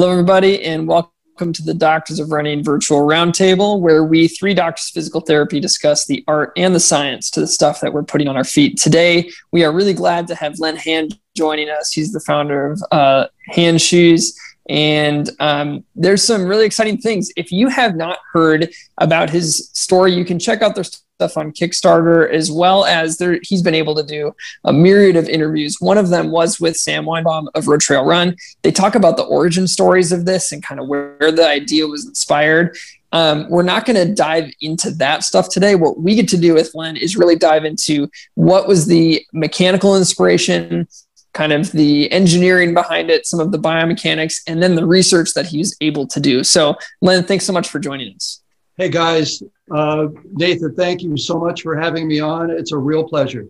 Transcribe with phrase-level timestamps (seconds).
[0.00, 4.88] Hello, everybody, and welcome to the Doctors of Running virtual roundtable, where we, three doctors
[4.88, 8.26] of physical therapy, discuss the art and the science to the stuff that we're putting
[8.26, 8.78] on our feet.
[8.78, 11.92] Today, we are really glad to have Len Hand joining us.
[11.92, 14.34] He's the founder of uh, Hand Shoes.
[14.70, 17.30] And um, there's some really exciting things.
[17.36, 20.84] If you have not heard about his story, you can check out their
[21.20, 25.28] stuff on Kickstarter, as well as there, he's been able to do a myriad of
[25.28, 25.76] interviews.
[25.78, 28.36] One of them was with Sam Winebaum of Road Trail Run.
[28.62, 32.06] They talk about the origin stories of this and kind of where the idea was
[32.06, 32.74] inspired.
[33.12, 35.74] Um, we're not going to dive into that stuff today.
[35.74, 39.96] What we get to do with Len is really dive into what was the mechanical
[39.96, 40.88] inspiration,
[41.34, 45.46] kind of the engineering behind it, some of the biomechanics, and then the research that
[45.46, 46.42] he was able to do.
[46.44, 48.40] So, Len, thanks so much for joining us.
[48.80, 52.48] Hey guys, uh, Nathan, thank you so much for having me on.
[52.48, 53.46] It's a real pleasure.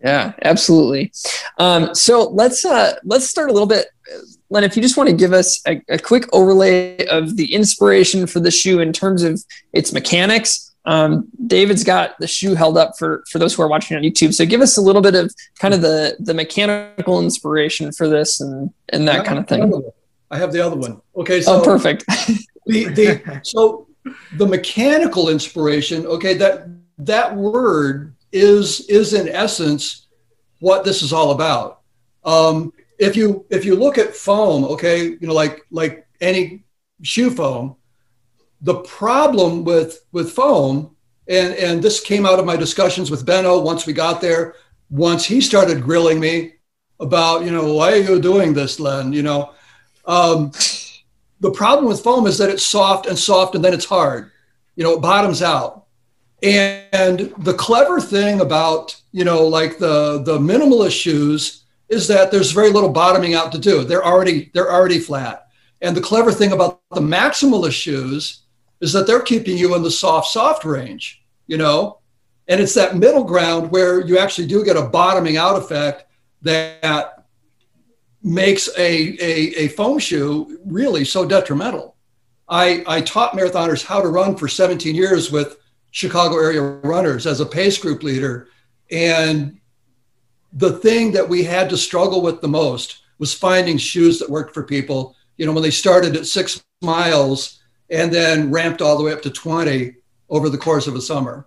[0.00, 1.10] Yeah, absolutely.
[1.58, 3.88] Um, so let's uh, let's start a little bit,
[4.50, 4.62] Len.
[4.62, 8.38] If you just want to give us a, a quick overlay of the inspiration for
[8.38, 10.72] the shoe in terms of its mechanics.
[10.84, 14.32] Um, David's got the shoe held up for for those who are watching on YouTube.
[14.32, 18.40] So give us a little bit of kind of the the mechanical inspiration for this
[18.40, 19.82] and and that kind of thing.
[20.30, 21.02] I have the other one.
[21.16, 22.04] Okay, so oh, perfect.
[22.66, 23.88] the, the so
[24.36, 30.06] the mechanical inspiration okay that that word is is in essence
[30.60, 31.80] what this is all about.
[32.24, 36.64] Um, if you if you look at foam okay you know like like any
[37.02, 37.74] shoe foam
[38.60, 40.94] the problem with with foam
[41.26, 44.54] and and this came out of my discussions with benno once we got there
[44.88, 46.52] once he started grilling me
[47.00, 49.52] about you know why are you doing this len you know?
[50.04, 50.52] Um,
[51.42, 54.30] the problem with foam is that it's soft and soft and then it's hard.
[54.76, 55.86] You know, it bottoms out.
[56.40, 62.52] And the clever thing about, you know, like the the minimalist shoes is that there's
[62.52, 63.82] very little bottoming out to do.
[63.82, 65.48] They're already they're already flat.
[65.80, 68.42] And the clever thing about the maximalist shoes
[68.80, 71.98] is that they're keeping you in the soft soft range, you know?
[72.46, 76.06] And it's that middle ground where you actually do get a bottoming out effect
[76.42, 77.21] that
[78.22, 81.96] makes a, a, a foam shoe really so detrimental.
[82.48, 85.56] I, I taught marathoners how to run for 17 years with
[85.90, 88.48] Chicago area runners as a pace group leader.
[88.90, 89.58] And
[90.52, 94.54] the thing that we had to struggle with the most was finding shoes that worked
[94.54, 95.16] for people.
[95.36, 99.22] You know, when they started at six miles and then ramped all the way up
[99.22, 99.94] to 20
[100.28, 101.46] over the course of a summer.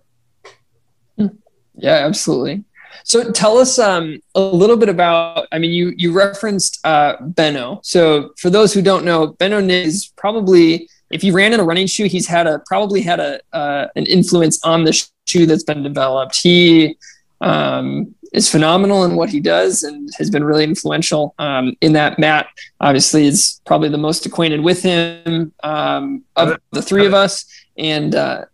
[1.16, 1.26] Hmm.
[1.74, 2.64] Yeah, absolutely.
[3.04, 5.46] So tell us um, a little bit about.
[5.52, 7.80] I mean, you you referenced uh, Benno.
[7.82, 11.86] So for those who don't know, Benno is probably if you ran in a running
[11.86, 15.82] shoe, he's had a probably had a uh, an influence on the shoe that's been
[15.82, 16.40] developed.
[16.42, 16.96] He
[17.40, 22.18] um, is phenomenal in what he does and has been really influential um, in that.
[22.18, 22.48] Matt
[22.80, 27.44] obviously is probably the most acquainted with him um, of the three of us,
[27.78, 28.44] and uh,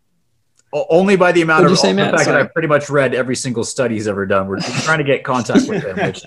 [0.73, 3.65] only by the amount of say, the fact that I've pretty much read every single
[3.65, 4.47] study he's ever done.
[4.47, 5.97] We're trying to get contact with him.
[5.97, 6.25] Which,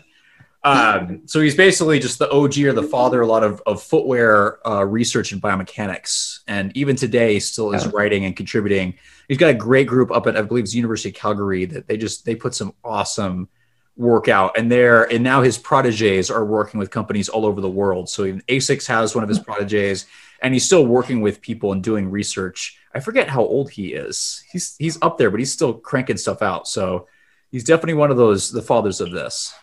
[0.65, 4.67] um, so he's basically just the OG or the father a lot of, of footwear
[4.67, 8.95] uh, research and biomechanics, and even today still is writing and contributing.
[9.27, 11.97] He's got a great group up at I believe it's University of Calgary that they
[11.97, 13.47] just they put some awesome
[13.95, 17.69] work out, and there and now his proteges are working with companies all over the
[17.69, 18.09] world.
[18.09, 20.07] So even Asics has one of his proteges,
[20.41, 24.41] and he's still working with people and doing research I forget how old he is.
[24.49, 26.65] He's he's up there, but he's still cranking stuff out.
[26.65, 27.07] So
[27.51, 29.53] he's definitely one of those the fathers of this.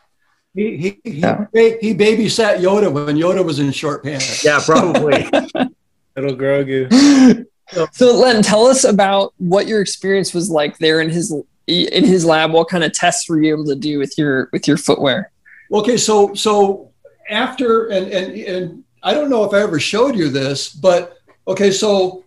[0.54, 1.46] He he he, yeah.
[1.54, 4.44] he babysat Yoda when Yoda was in short pants.
[4.44, 5.24] Yeah, probably.
[6.16, 7.46] Little Grogu.
[7.92, 11.34] So Len, tell us about what your experience was like there in his
[11.66, 12.52] in his lab.
[12.52, 15.32] What kind of tests were you able to do with your with your footwear?
[15.72, 16.90] Okay, so so
[17.30, 21.70] after and and and I don't know if I ever showed you this, but okay,
[21.70, 22.24] so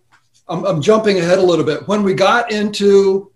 [0.48, 1.86] I'm, I'm jumping ahead a little bit.
[1.88, 3.30] When we got into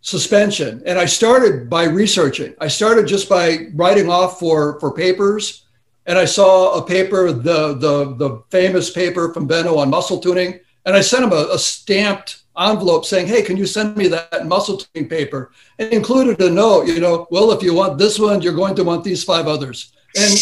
[0.00, 5.64] suspension, and I started by researching, I started just by writing off for, for papers.
[6.08, 10.60] And I saw a paper, the, the, the famous paper from Benno on muscle tuning,
[10.84, 14.46] and I sent him a, a stamped envelope saying, "Hey, can you send me that
[14.46, 15.50] muscle tuning paper?"
[15.80, 18.84] And included a note, you know, well, if you want this one, you're going to
[18.84, 19.92] want these five others.
[20.16, 20.32] And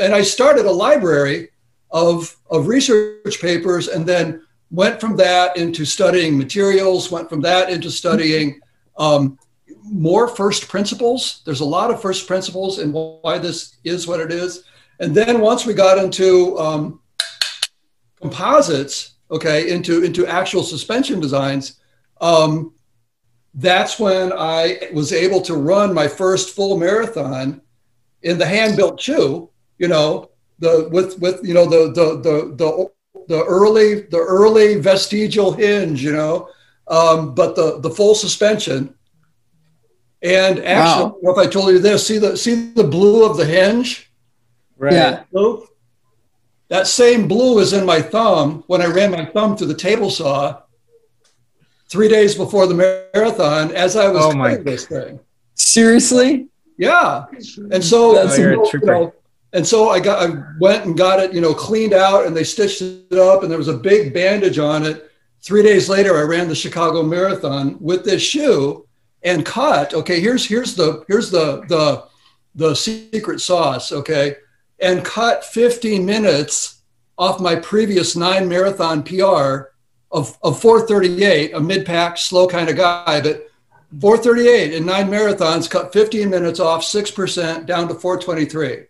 [0.00, 1.48] and I started a library
[1.90, 7.10] of of research papers, and then went from that into studying materials.
[7.10, 8.60] Went from that into studying.
[8.96, 9.38] Um,
[9.82, 11.42] more first principles.
[11.44, 14.64] There's a lot of first principles and why this is what it is.
[15.00, 17.00] And then once we got into um,
[18.20, 21.80] composites, okay, into into actual suspension designs,
[22.20, 22.74] um,
[23.54, 27.62] that's when I was able to run my first full marathon
[28.22, 29.50] in the hand-built shoe.
[29.78, 30.29] You know,
[30.60, 32.90] the with with you know the the the the
[33.28, 36.02] the early the early vestigial hinge.
[36.02, 36.48] You know,
[36.88, 38.94] um, but the the full suspension.
[40.22, 41.32] And actually, wow.
[41.32, 44.12] if I told you this, see the see the blue of the hinge.
[44.76, 44.92] Right.
[44.92, 45.24] Yeah.
[45.32, 45.66] Blue?
[46.68, 50.08] That same blue is in my thumb when I ran my thumb through the table
[50.08, 50.62] saw
[51.88, 52.74] three days before the
[53.12, 55.18] marathon as I was oh my this thing.
[55.54, 56.48] Seriously?
[56.78, 57.26] Yeah.
[57.72, 59.14] And so, That's you know, you know,
[59.52, 62.44] and so I got I went and got it, you know, cleaned out and they
[62.44, 65.10] stitched it up and there was a big bandage on it.
[65.42, 68.86] Three days later, I ran the Chicago Marathon with this shoe
[69.22, 69.94] and cut.
[69.94, 72.04] Okay, here's here's the here's the the
[72.54, 73.92] the secret sauce.
[73.92, 74.36] Okay,
[74.80, 76.82] and cut 15 minutes
[77.18, 79.70] off my previous nine marathon PR
[80.10, 83.48] of, of 438, a mid pack, slow kind of guy, but
[84.00, 88.86] 438 in nine marathons, cut 15 minutes off, 6% down to 423.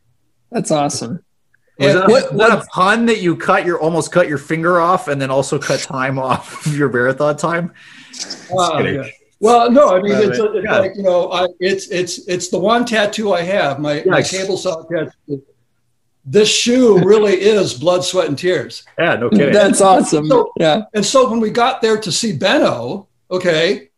[0.50, 1.24] That's awesome.
[1.78, 5.08] Was that, what, what, a pun that you cut your almost cut your finger off
[5.08, 7.72] and then also cut time off of your marathon time?
[8.52, 9.02] Uh, yeah.
[9.38, 10.78] Well, no, I mean it's, it's yeah.
[10.78, 13.78] like you know, I, it's it's it's the one tattoo I have.
[13.78, 14.06] My, yes.
[14.06, 15.42] my table saw tattoo
[16.24, 18.84] this shoe really is blood, sweat, and tears.
[18.98, 19.52] Yeah, no kidding.
[19.52, 20.28] That's awesome.
[20.28, 20.82] So, yeah.
[20.94, 23.90] And so when we got there to see Benno, okay,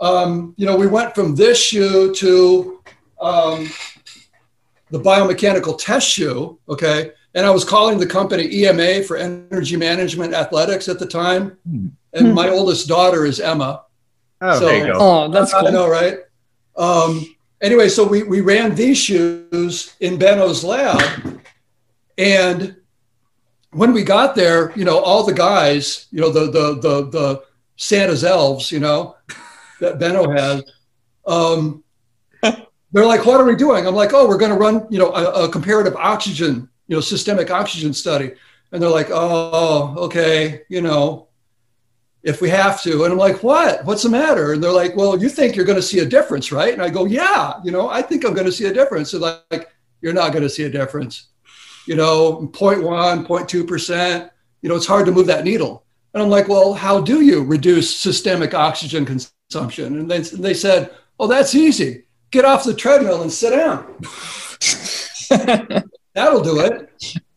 [0.00, 2.82] um, you know, we went from this shoe to
[3.20, 3.70] um,
[4.90, 10.34] the biomechanical test shoe, okay, and I was calling the company EMA for Energy Management
[10.34, 11.88] Athletics at the time, hmm.
[12.12, 13.84] and my oldest daughter is Emma.
[14.40, 14.98] Oh, so, there you go.
[14.98, 15.68] Oh, that's cool.
[15.68, 16.18] I know, right?
[16.76, 21.40] Um, anyway, so we, we ran these shoes in Benno's lab.
[22.18, 22.76] And
[23.72, 27.42] when we got there, you know, all the guys, you know, the the the the
[27.76, 29.16] Santa's elves, you know,
[29.80, 30.62] that Benno has,
[31.26, 31.84] um,
[32.92, 35.12] they're like, "What are we doing?" I'm like, "Oh, we're going to run, you know,
[35.12, 38.32] a, a, comparative oxygen, you know, systemic oxygen study."
[38.72, 41.26] And they're like, "Oh, okay, you know,
[42.26, 43.04] if we have to.
[43.04, 43.84] And I'm like, what?
[43.84, 44.52] What's the matter?
[44.52, 46.72] And they're like, well, you think you're going to see a difference, right?
[46.72, 49.12] And I go, yeah, you know, I think I'm going to see a difference.
[49.12, 51.28] So like, you're not going to see a difference.
[51.86, 54.30] You know, 0.1, 0.2%,
[54.60, 55.84] you know, it's hard to move that needle.
[56.14, 60.00] And I'm like, well, how do you reduce systemic oxygen consumption?
[60.00, 60.90] And they, and they said,
[61.20, 62.05] oh, that's easy.
[62.36, 63.86] Get off the treadmill and sit down.
[66.12, 66.90] That'll do it,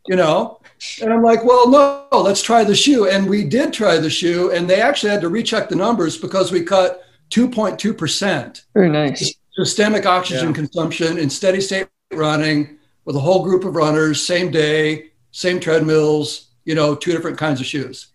[0.10, 0.60] you know.
[1.02, 3.08] And I'm like, well, no, let's try the shoe.
[3.08, 6.52] And we did try the shoe, and they actually had to recheck the numbers because
[6.52, 8.62] we cut 2.2%.
[8.74, 9.36] Very nice.
[9.54, 10.54] Systemic oxygen yeah.
[10.54, 16.50] consumption in steady state running with a whole group of runners, same day, same treadmills,
[16.66, 18.08] you know, two different kinds of shoes.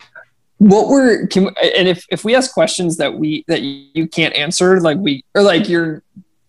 [0.58, 4.81] What were can and if if we ask questions that we that you can't answer,
[4.81, 6.03] like we or like you're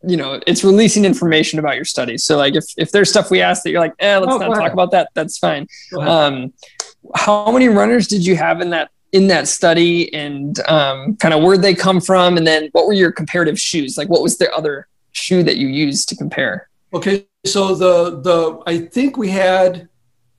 [0.07, 2.23] you know it's releasing information about your studies.
[2.23, 4.55] So like if, if there's stuff we ask that you're like eh let's oh, not
[4.55, 5.67] talk about that that's fine.
[5.99, 6.53] Um,
[7.13, 10.13] how many runners did you have in that in that study?
[10.13, 12.37] And um, kind of where'd they come from?
[12.37, 13.97] And then what were your comparative shoes?
[13.97, 16.69] Like what was the other shoe that you used to compare?
[16.93, 19.87] Okay so the the i think we had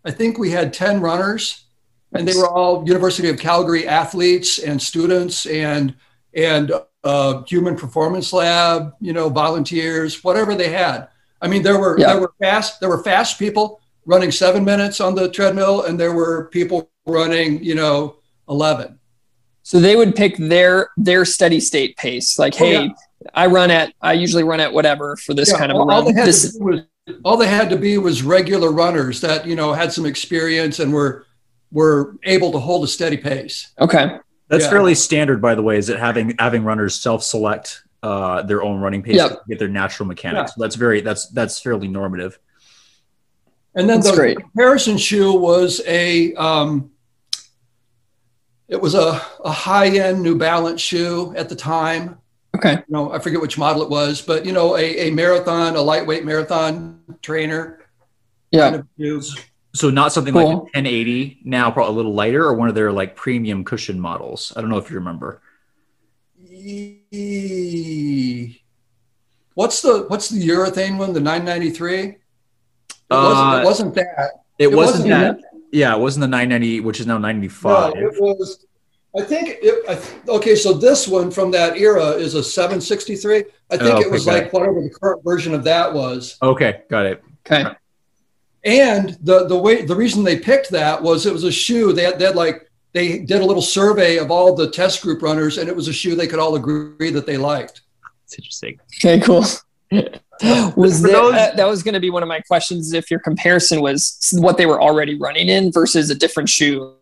[0.05, 1.65] i think we had 10 runners
[2.13, 5.95] and they were all university of calgary athletes and students and
[6.35, 6.73] and
[7.07, 11.09] uh, human performance lab, you know, volunteers, whatever they had.
[11.41, 12.09] I mean, there were yeah.
[12.09, 16.13] there were fast there were fast people running seven minutes on the treadmill, and there
[16.13, 18.17] were people running, you know,
[18.49, 18.99] eleven.
[19.63, 22.39] So they would pick their their steady state pace.
[22.39, 22.89] Like, oh, hey, yeah.
[23.35, 25.87] I run at I usually run at whatever for this yeah, kind of all, a
[25.87, 25.97] run.
[25.97, 26.81] All they, this, was,
[27.25, 30.93] all they had to be was regular runners that you know had some experience and
[30.93, 31.27] were
[31.71, 33.73] were able to hold a steady pace.
[33.79, 34.19] Okay.
[34.49, 34.71] That's yeah.
[34.71, 35.79] fairly standard, by the way.
[35.79, 39.31] Is it having having runners self-select uh, their own running pace yep.
[39.31, 40.53] to get their natural mechanics?
[40.57, 40.63] Yeah.
[40.63, 42.39] that's very that's that's fairly normative.
[43.75, 44.39] And then that's the great.
[44.39, 46.91] comparison shoe was a um,
[48.69, 52.19] it was a, a high-end New Balance shoe at the time.
[52.57, 52.73] Okay.
[52.73, 55.83] You know, I forget which model it was, but you know, a, a marathon, a
[55.83, 57.81] lightweight marathon trainer.
[58.51, 58.71] Yeah.
[58.71, 58.87] Kind of
[59.77, 60.45] so not something cool.
[60.45, 64.01] like a 1080 now, probably a little lighter, or one of their like premium cushion
[64.01, 64.53] models.
[64.57, 65.41] I don't know if you remember.
[69.55, 71.13] What's the what's the urethane one?
[71.13, 71.99] The 993.
[71.99, 72.17] It,
[73.11, 74.31] Uh, wasn't, it wasn't that.
[74.59, 75.37] It, wasn't, that.
[75.41, 75.45] that.
[75.73, 77.95] Yeah, it wasn't the 990, which is now 95.
[77.95, 78.67] No, it was.
[79.19, 79.59] I think.
[79.63, 83.45] It, I, th- okay, so this one from that era is a 763.
[83.71, 84.43] I think Oh, it was okay.
[84.43, 86.37] like whatever the current version of that was.
[86.43, 87.23] okay, got it.
[87.47, 87.65] Okay.
[88.67, 92.03] And the the way the reason they picked that was it was a shoe they
[92.03, 95.57] had, they had like they did a little survey of all the test group runners
[95.59, 97.83] and it was a shoe they could all agree that they liked.
[98.25, 98.81] It's interesting.
[98.99, 99.45] Okay, cool.
[100.77, 103.21] was that, those- uh, that was going to be one of my questions if your
[103.21, 106.95] comparison was what they were already running in versus a different shoe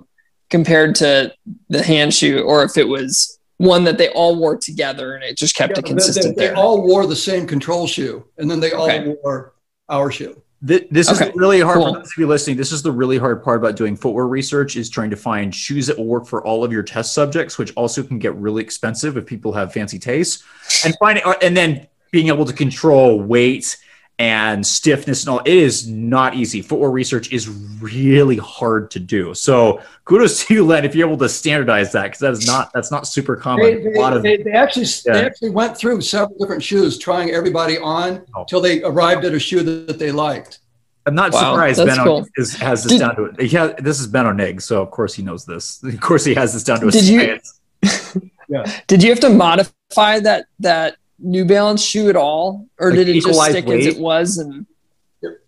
[0.51, 1.33] compared to
[1.71, 5.39] the hand shoe or if it was one that they all wore together and it
[5.39, 6.55] just kept Yeah, it consistent they, there.
[6.55, 9.55] they all wore the same control shoe and then they all wore
[9.89, 10.41] our shoe.
[10.67, 11.95] Th- This Okay, is really hard cool.
[11.95, 12.57] for those of you listening.
[12.57, 15.87] This is the really hard part about doing footwear research is trying to find shoes
[15.89, 19.17] that will work for all of your test subjects, which also can get really expensive
[19.17, 20.43] if people have fancy tastes.
[20.85, 23.77] And finding uh, and then being able to control weight
[24.19, 25.41] and stiffness and all.
[25.41, 26.63] It is not easy.
[26.63, 29.35] Footwear research is really hard to do.
[29.35, 32.71] So kudos to you, Len, if you're able to standardize that because that is not
[32.73, 33.83] that's not super common.
[33.85, 35.13] They, a lot of they, they actually Yeah.
[35.15, 38.61] they actually went through several different shoes, trying everybody on Oh.
[38.61, 40.61] they arrived at a shoe that, that they liked.
[41.07, 42.27] I'm not Wow, surprised Ben cool.
[42.37, 43.53] is, has this Did- down to it.
[43.53, 45.83] Yeah, this is Benno Nigg, so of course he knows this.
[45.85, 47.61] Of course he has this down to a Did you- science.
[48.87, 53.09] Did you have to modify that that New Balance shoe at all, or Like did
[53.09, 53.87] it just stick weight?
[53.87, 54.39] as it was?
[54.39, 54.67] And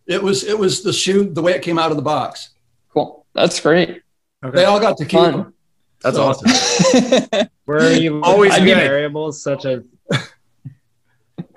[0.07, 2.51] It was it was the shoe the way it came out of the box.
[2.93, 4.03] cool, that's great.
[4.53, 5.33] They all got to keep Fun.
[5.33, 5.55] them.
[6.03, 7.49] That's So- awesome.
[7.65, 8.89] Where are you Always looking at good.
[8.89, 9.83] variables such as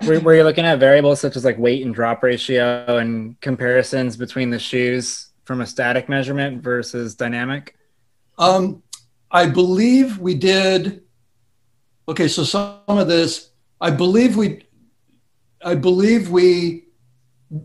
[0.04, 4.16] where, where you're looking at variables such as like weight and drop ratio and comparisons
[4.16, 7.76] between the shoes from a static measurement versus dynamic?
[8.38, 8.82] Um,
[9.30, 11.02] I believe we did.
[12.08, 13.49] Okay, so some of this,
[13.80, 14.66] I believe we,
[15.64, 16.84] I believe we,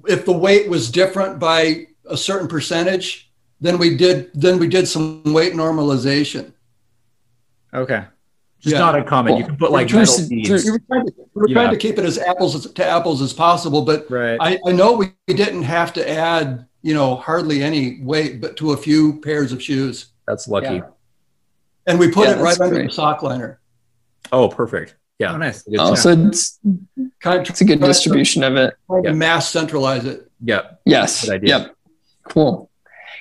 [0.07, 3.31] if the weight was different by a certain percentage,
[3.61, 6.53] then we did, then we did some weight normalization.
[7.73, 8.05] Okay.
[8.59, 8.79] Just Yeah.
[8.79, 9.37] not uncommon.
[9.37, 10.65] You can put like Drew- metal Drew- beads.
[10.65, 11.53] We were trying to, we were Yeah.
[11.53, 14.37] trying to keep it as apples to apples as possible, but Right.
[14.39, 18.55] I, I know we, we didn't have to add, you know, hardly any weight, but
[18.57, 20.07] to a few pairs of shoes.
[20.27, 20.75] That's lucky.
[20.75, 20.81] Yeah.
[21.87, 23.59] And we put Yeah, it right that's under the sock liner.
[24.31, 24.95] Oh, perfect.
[25.19, 25.33] Yeah.
[25.33, 25.63] Oh, nice.
[25.63, 26.59] Good Oh, so it's
[27.21, 28.73] Kind of it's a good trying to- distribution of it.
[28.87, 29.11] trying Yeah.
[29.13, 30.29] mass centralize it.
[30.43, 30.61] Yeah.
[30.85, 31.23] Yes.
[31.25, 31.57] Good idea.
[31.59, 31.75] Yep.
[32.29, 32.69] Cool.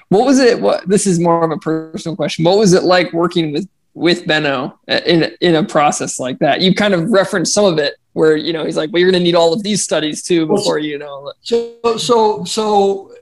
[0.09, 0.61] What was it?
[0.61, 2.45] What this is more of a personal question.
[2.45, 6.61] What was it like working with with Benno uh, in in a process like that?
[6.61, 9.21] You kind of referenced some of it, where you know he's like, "Well, you're going
[9.23, 13.13] to need all of these studies too before you know." So, so, so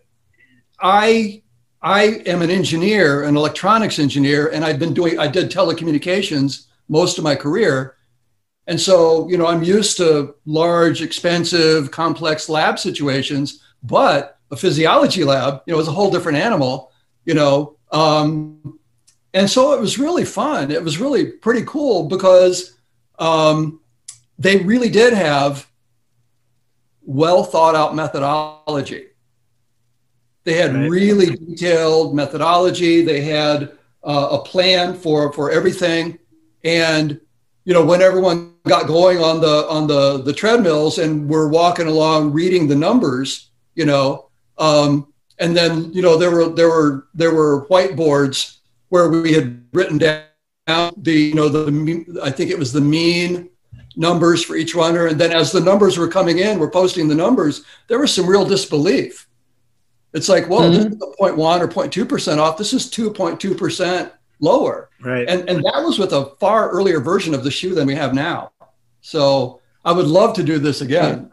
[0.80, 1.42] I,
[1.82, 7.18] I am an engineer, an electronics engineer, and I've been doing, I did telecommunications most
[7.18, 7.94] of my career.
[8.66, 15.25] And so, you know, I'm used to large, expensive, complex lab situations, but a physiology
[15.25, 16.92] lab, you know, is a whole different animal,
[17.25, 17.76] you know.
[17.90, 18.78] Um,
[19.35, 20.71] and so it was really fun.
[20.71, 22.78] It was really pretty cool because
[23.19, 23.81] um,
[24.38, 25.66] they really did have
[27.04, 29.07] well thought out methodology.
[30.45, 30.90] They had Right.
[30.90, 33.02] really detailed methodology.
[33.04, 33.73] They had
[34.04, 36.19] uh, a plan for for everything,
[36.64, 37.21] and
[37.64, 41.87] you know when everyone got going on the on the the treadmills and we're walking
[41.87, 47.09] along reading the numbers, you know, um, and then you know there were there were
[47.14, 52.59] there were whiteboards where we had written down the you know the I think it
[52.59, 53.49] was the mean
[53.97, 55.07] numbers for each runner.
[55.07, 58.26] And then as the numbers were coming in, we're posting the numbers, there was some
[58.26, 59.28] real disbelief.
[60.14, 62.59] It's like, well, this is a 0.1 or 0.2% off.
[62.59, 64.90] This is 2.2% lower.
[65.00, 65.26] Right.
[65.28, 68.12] And, and that was with a far earlier version of the shoe than we have
[68.12, 68.50] now.
[69.00, 71.32] So I would love to do this again.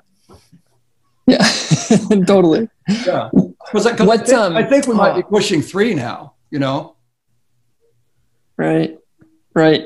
[1.27, 1.37] Yeah,
[2.25, 2.69] totally.
[3.05, 3.29] Yeah.
[3.33, 5.27] Because I, 'cause I think- um, I think we might be oh.
[5.29, 6.95] pushing three now, you know?
[8.57, 8.97] Right.
[9.53, 9.85] Right.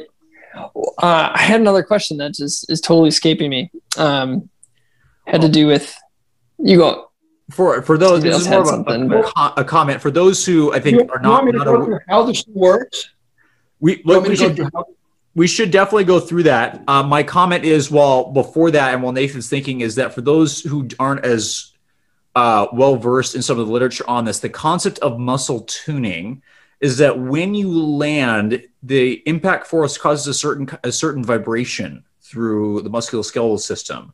[0.56, 3.72] Uh, I had another question that just is totally escaping me.
[3.98, 4.50] Um,
[5.28, 5.96] had to do with
[6.60, 7.10] you go.
[7.52, 10.80] For for those, this is more of a, a, a comment for those who I
[10.80, 11.46] think You- are not.
[11.46, 13.10] not go a, through how the shoe works?
[13.84, 14.58] We look, we should
[15.36, 16.84] we should definitely go through that.
[16.88, 20.62] Uh, my comment is, well, before that, and while Nathan's thinking, is that for those
[20.62, 21.74] who aren't as
[22.34, 26.42] uh, well versed in some of the literature on this, the concept of muscle tuning
[26.80, 32.82] is that when you land, the impact force causes a certain a certain vibration through
[32.84, 34.14] the musculoskeletal system.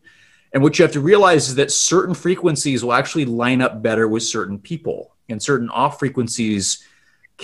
[0.51, 4.07] And what you have to realize is that certain frequencies will actually line up better
[4.07, 6.83] with certain people, and certain off frequencies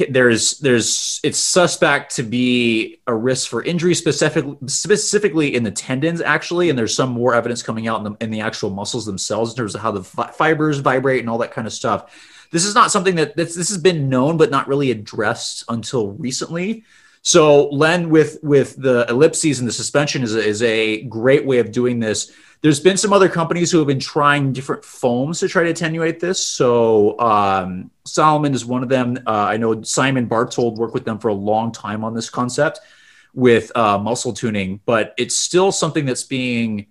[0.09, 6.21] there's there's it's suspect to be a risk for injury specifically specifically in the tendons
[6.21, 9.51] actually and there's some more evidence coming out in the, in the actual muscles themselves
[9.51, 12.47] in terms of how the fi- fibers vibrate and all that kind of stuff.
[12.51, 16.11] This is not something that this, this has been known but not really addressed until
[16.11, 16.83] recently.
[17.21, 21.59] So len with with the ellipses and the suspension is a, is a great way
[21.59, 22.31] of doing this
[22.65, 26.19] there's been some other companies who have been trying different foams to try to attenuate
[26.19, 26.43] this.
[26.43, 29.19] So um, Salomon is one of them.
[29.27, 32.79] Uh, I know Simon Bartold worked with them for a long time on this concept
[33.35, 36.87] with uh, muscle tuning, but it's still something that's being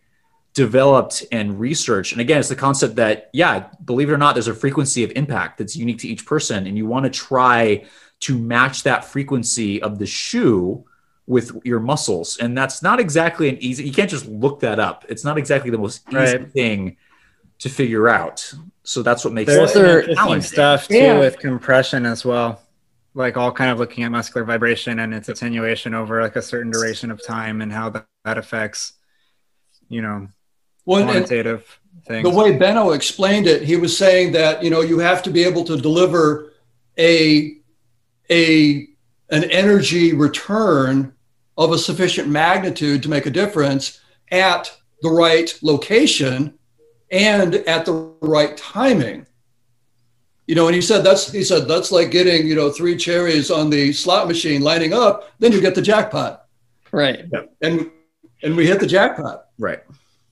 [0.53, 2.13] developed and researched.
[2.13, 5.11] And again, it's the concept that, yeah, believe it or not, there's a frequency of
[5.17, 6.69] impact that's unique to each person.
[6.69, 7.85] And you want to try
[8.21, 10.85] to match that frequency of the shoe
[11.27, 15.05] with your muscles and that's not exactly an easy you can't just look that up
[15.09, 16.53] it's not exactly the most easy right.
[16.53, 16.97] thing
[17.59, 18.53] to figure out
[18.83, 21.19] so that's what makes there's it interesting stuff too yeah.
[21.19, 22.61] with compression as well
[23.15, 26.71] like all kind of looking at muscular vibration and its attenuation over like a certain
[26.71, 28.95] duration of time and how that, that affects
[29.89, 30.29] you know
[30.85, 32.23] well, quantitative things.
[32.23, 35.43] the way benno explained it he was saying that you know you have to be
[35.43, 36.53] able to deliver
[36.99, 37.57] a
[38.31, 38.89] a
[39.31, 41.14] an energy return
[41.57, 46.59] of a sufficient magnitude to make a difference at the right location
[47.11, 49.27] and at the right timing.
[50.47, 53.51] You know, and he said that's he said that's like getting, you know, three cherries
[53.51, 56.47] on the slot machine lining up, then you get the jackpot.
[56.93, 57.25] Right.
[57.63, 57.91] And
[58.43, 59.47] and we hit the jackpot.
[59.59, 59.83] Right.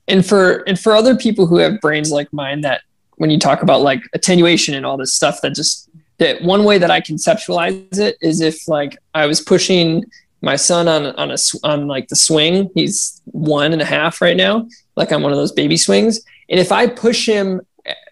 [0.08, 2.82] And for and for other people who have brains like mine that
[3.16, 5.88] when you talk about like attenuation and all this stuff that just
[6.18, 10.04] that one way that I conceptualize it is if like I was pushing
[10.42, 12.70] my son on on a on like the swing.
[12.74, 16.20] He's one and a half right now, like on one of those baby swings.
[16.50, 17.60] And if I push him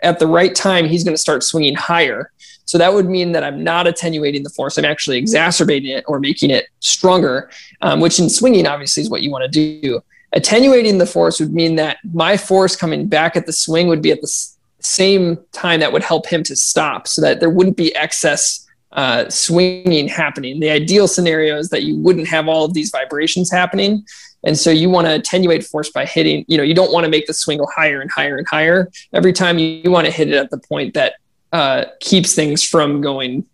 [0.03, 2.33] at the right time, he's going to start swinging higher.
[2.65, 4.79] So that would mean that I'm not attenuating the force.
[4.79, 9.23] I'm actually exacerbating it or making it stronger, um, which in swinging obviously is what
[9.23, 10.01] you want to do.
[10.33, 14.13] Attenuating the force would mean that my force coming back at the swing would be
[14.13, 17.77] at the s- same time that would help him to stop, so that there wouldn't
[17.77, 20.61] be excess uh, swinging happening.
[20.61, 24.05] The ideal scenario is that you wouldn't have all of these vibrations happening.
[24.43, 27.11] And so you want to attenuate force by hitting, you know, you don't want to
[27.11, 28.91] make the swing go higher and higher and higher.
[29.13, 31.15] Every time you, you want to hit it at the point that
[31.53, 33.45] uh, keeps things from going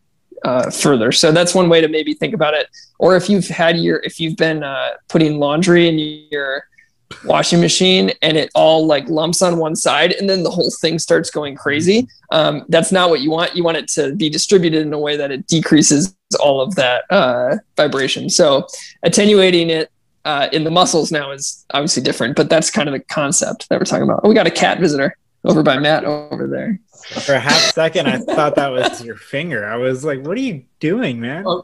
[0.44, 1.12] uh, further.
[1.12, 2.68] So that's one way to maybe think about it.
[2.98, 5.98] Or if you've had your, if you've been uh, putting laundry in
[6.30, 6.68] your
[7.24, 10.98] washing machine and it all like lumps on one side and then the whole thing
[10.98, 12.08] starts going crazy.
[12.32, 13.54] Um, that's not what you want.
[13.54, 17.04] You want it to be distributed in a way that it decreases all of that
[17.10, 18.28] uh, vibration.
[18.28, 18.66] So
[19.02, 19.90] attenuating it
[20.24, 23.78] uh, in the muscles now is obviously different but that's kind of the concept that
[23.78, 24.20] we're talking about.
[24.24, 25.16] Oh, we got a cat visitor
[25.46, 29.66] over by matt over there for a half second, I thought that was your finger.
[29.66, 31.62] I was like, "What are you doing, man?" Oh,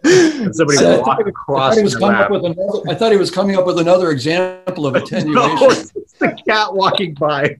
[0.53, 1.73] somebody so walked across.
[1.73, 3.79] I thought, he was coming up with another, I thought he was coming up with
[3.79, 5.35] another example of attenuation.
[5.35, 7.57] no, it's the cat walking by.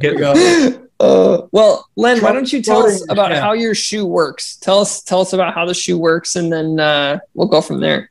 [0.00, 0.78] Here we.
[1.00, 4.56] Uh, well, Len, why don't you tell us about how your shoe works?
[4.56, 7.78] Tell us, tell us about how the shoe works, and then uh, we'll go from
[7.78, 8.10] there.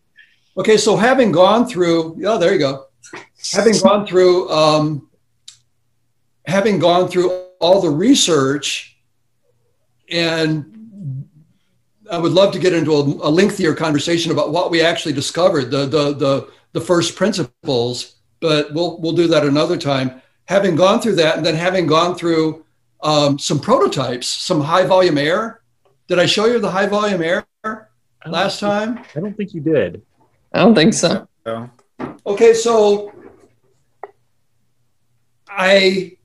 [0.55, 2.85] Okay, so having gone through, oh, there you go.
[3.51, 5.06] Having gone through, um,
[6.47, 7.29] having gone through
[7.59, 8.97] all the research
[10.09, 10.73] and
[12.09, 15.69] I would love to get into a, a, lengthier conversation about what we actually discovered,
[15.69, 20.21] the, the, the, the first principles, but we'll, we'll do that another time.
[20.45, 22.65] Having gone through that and then having gone through
[23.01, 25.61] um, some prototypes, some high volume air.
[26.07, 27.45] Did I show you the high volume air
[28.25, 28.99] last time?
[29.13, 30.01] I don't think you did.
[30.53, 31.27] I don't think so.
[32.25, 33.13] Okay, so
[35.49, 36.16] I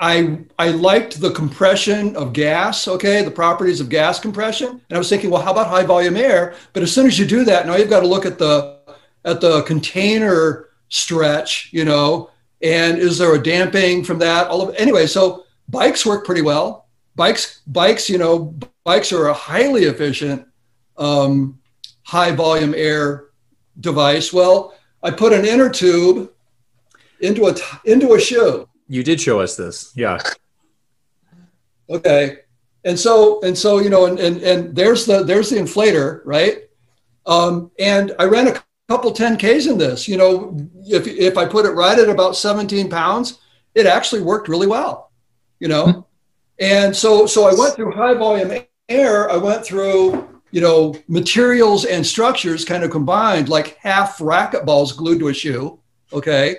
[0.00, 4.68] I I liked the compression of gas, okay, the properties of gas compression.
[4.68, 6.54] And I was thinking, well, how about high volume air?
[6.72, 8.78] But as soon as you do that, now you've got to look at the
[9.26, 12.30] at the container stretch, you know,
[12.62, 14.48] and is there a damping from that?
[14.48, 16.86] All of anyway, so bikes work pretty well.
[17.14, 20.46] Bikes, bikes, you know, bikes are a highly efficient
[20.96, 21.58] um,
[22.04, 23.26] high volume air
[23.80, 24.32] device.
[24.32, 26.30] Well, I put an inner tube
[27.20, 29.92] into a into a shoe you did show us this.
[29.94, 30.18] Yeah.
[31.88, 32.38] Okay.
[32.84, 36.64] And so, and so, you know, and, and, and there's the, there's the inflator, right?
[37.24, 40.56] Um, and I ran a couple 10Ks in this, you know,
[40.88, 43.38] if, if I put it right at about 17 pounds,
[43.76, 45.12] it actually worked really well,
[45.60, 45.86] you know?
[45.86, 46.00] Mm-hmm.
[46.58, 49.30] And so, so I went through high volume air.
[49.30, 54.92] I went through, you know, materials and structures kind of combined, like half racket balls
[54.92, 55.78] glued to a shoe.
[56.12, 56.56] Okay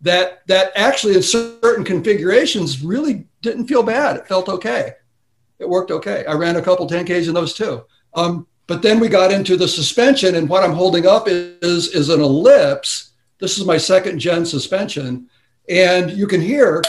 [0.00, 4.16] that that actually in certain configurations really didn't feel bad.
[4.16, 4.92] It felt okay.
[5.58, 6.24] it worked okay.
[6.26, 7.84] I ran a couple 10Ks in those too.
[8.14, 12.10] Um, but then we got into the suspension, and what I'm holding up is, is
[12.10, 13.12] an ellipse.
[13.40, 15.28] This is my second gen suspension.
[15.70, 16.82] And you can hear,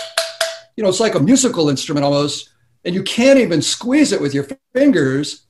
[0.76, 2.50] you know, it's like a musical instrument almost,
[2.84, 5.44] and you can't even squeeze it with your fingers.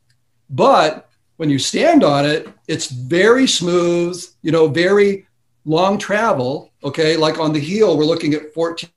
[0.51, 5.25] But when you stand on it, it's very smooth, you know, very
[5.69, 6.73] long travel.
[6.83, 7.15] Okay.
[7.15, 8.89] Like on the heel, we're looking at 14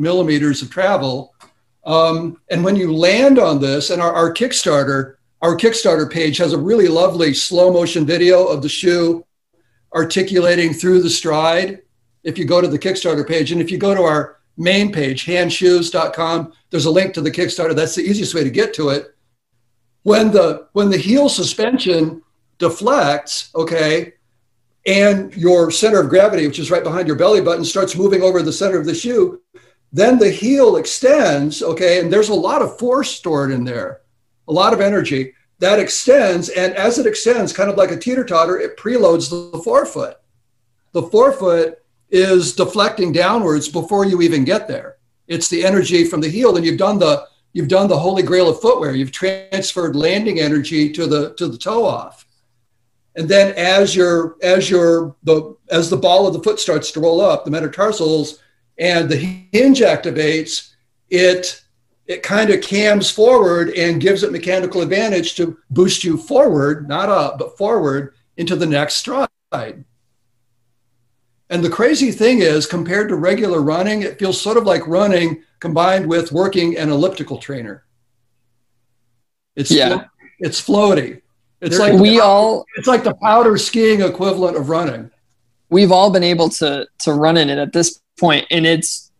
[0.00, 1.34] millimeters of travel.
[1.84, 6.52] Um, and when you land on this, and our, our Kickstarter, our Kickstarter page has
[6.52, 9.24] a really lovely slow motion video of the shoe
[9.94, 11.82] articulating through the stride.
[12.24, 15.24] If you go to the Kickstarter page, and if you go to our main page,
[15.24, 17.74] handshoes.com, there's a link to the Kickstarter.
[17.74, 19.14] That's the easiest way to get to it.
[20.02, 22.22] When the when the heel suspension
[22.58, 24.14] deflects, okay,
[24.88, 28.40] and your center of gravity, which is right behind your belly button, starts moving over
[28.40, 29.38] the center of the shoe,
[29.92, 34.00] then the heel extends, okay, and there's a lot of force stored in there,
[34.48, 36.48] a lot of energy that extends.
[36.48, 40.16] And as it extends, kind of like a teeter totter, it preloads the forefoot.
[40.92, 44.96] The forefoot is deflecting downwards before you even get there.
[45.26, 48.48] It's the energy from the heel, and you've done the you've done the holy grail
[48.48, 48.94] of footwear.
[48.94, 52.24] You've transferred landing energy to the to the toe off.
[53.18, 57.00] And then as your as your the as the ball of the foot starts to
[57.00, 58.38] roll up, the metatarsals
[58.78, 60.72] and the hinge activates,
[61.10, 61.60] it
[62.06, 67.08] it kind of cams forward and gives it mechanical advantage to boost you forward, not
[67.08, 69.28] up, but forward into the next stride.
[71.50, 75.42] And the crazy thing is, compared to regular running, it feels sort of like running
[75.58, 77.84] combined with working an elliptical trainer.
[79.56, 80.04] It's yeah.
[80.38, 81.22] it's floaty.
[81.60, 85.10] It's like we all it's like the powder skiing equivalent of running.
[85.70, 89.10] We've all been able to to run in it at this point, and it's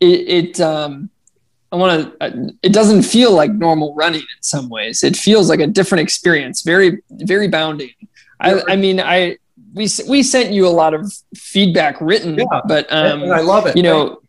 [0.00, 1.10] it, it um
[1.74, 2.54] I want to.
[2.62, 5.02] It doesn't feel like normal running in some ways.
[5.02, 6.62] It feels like a different experience.
[6.62, 7.90] Very, very bounding.
[8.38, 9.38] I, I mean, I
[9.74, 13.76] we we sent you a lot of feedback written, yeah, but um, I love it.
[13.76, 14.20] You know,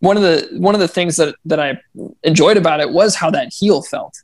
[0.00, 1.78] one of the one of the things that that I
[2.22, 4.14] enjoyed about it was how that heel felt.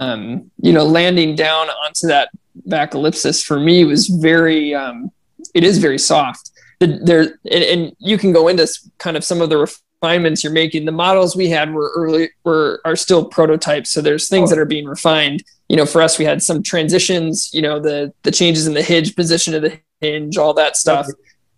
[0.00, 2.30] Um, you know, landing down onto that
[2.66, 4.74] back ellipsis for me was very.
[4.74, 5.10] Um,
[5.54, 6.50] it is very soft.
[6.80, 8.66] There and, and you can go into
[8.98, 10.86] kind of some of the refinements you're making.
[10.86, 14.64] The models we had were early were are still prototypes, so there's things that are
[14.64, 15.44] being refined.
[15.68, 17.52] You know, for us, we had some transitions.
[17.52, 21.06] You know, the the changes in the hinge position of the hinge, all that stuff.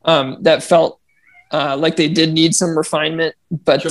[0.05, 1.01] Um, that felt
[1.53, 3.91] uh, like they did need some refinement, but sure.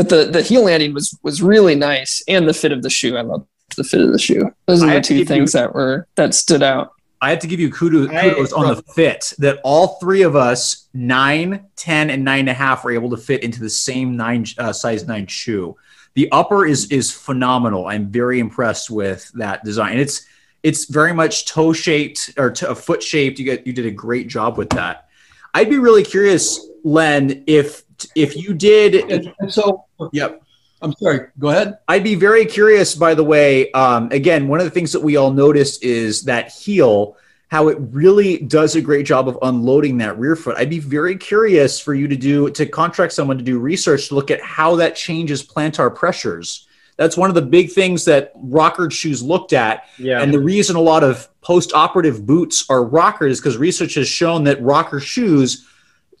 [0.00, 3.18] But the the heel landing was was really nice, and the fit of the shoe.
[3.18, 4.50] I love the fit of the shoe.
[4.64, 6.92] Those are the two things you, that were that stood out.
[7.20, 10.88] I have to give you kudos, kudos on the fit that all three of us,
[10.94, 14.46] nine, ten, and nine and a half, were able to fit into the same nine
[14.56, 15.76] uh, size nine shoe.
[16.14, 17.86] The upper is is phenomenal.
[17.86, 19.98] I'm very impressed with that design.
[19.98, 20.24] it's
[20.62, 23.38] it's very much toe shaped or to, foot shaped.
[23.38, 25.08] You get you did a great job with that.
[25.52, 27.82] I'd be really curious, Len, if
[28.14, 28.94] if you did.
[29.10, 30.42] And, and so, yep.
[30.82, 31.28] I'm sorry.
[31.38, 31.78] Go ahead.
[31.88, 33.70] I'd be very curious, by the way.
[33.72, 37.16] Um, again, one of the things that we all noticed is that heel,
[37.48, 40.56] how it really does a great job of unloading that rear foot.
[40.56, 44.14] I'd be very curious for you to do to contract someone to do research to
[44.14, 46.66] look at how that changes plantar pressures.
[46.96, 49.84] That's one of the big things that rocker shoes looked at.
[49.98, 50.22] Yeah.
[50.22, 54.44] And the reason a lot of post-operative boots are rockers is because research has shown
[54.44, 55.66] that rocker shoes